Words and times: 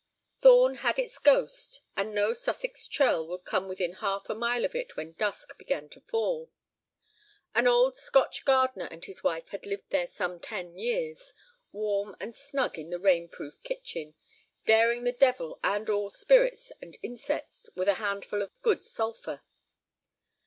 Thorn 0.39 0.77
had 0.77 0.97
its 0.97 1.19
ghost, 1.19 1.81
and 1.95 2.11
no 2.15 2.33
Sussex 2.33 2.87
churl 2.87 3.27
would 3.27 3.45
come 3.45 3.67
within 3.67 3.93
half 3.93 4.27
a 4.31 4.33
mile 4.33 4.65
of 4.65 4.73
it 4.73 4.97
when 4.97 5.11
dusk 5.13 5.55
began 5.59 5.89
to 5.89 6.01
fall. 6.01 6.49
An 7.53 7.67
old 7.67 7.95
Scotch 7.95 8.43
gardener 8.43 8.87
and 8.89 9.05
his 9.05 9.23
wife 9.23 9.49
had 9.49 9.67
lived 9.67 9.91
there 9.91 10.07
some 10.07 10.39
ten 10.39 10.75
years, 10.75 11.33
warm 11.71 12.15
and 12.19 12.33
snug 12.33 12.79
in 12.79 12.89
the 12.89 12.97
rain 12.97 13.29
proof 13.29 13.61
kitchen, 13.61 14.15
daring 14.65 15.03
the 15.03 15.11
devil 15.11 15.59
and 15.63 15.87
all 15.87 16.09
spirits 16.09 16.71
and 16.81 16.97
insects 17.03 17.69
with 17.75 17.87
a 17.87 17.93
handful 18.01 18.41
of 18.41 18.59
good 18.63 18.83
sulphur. 18.83 19.43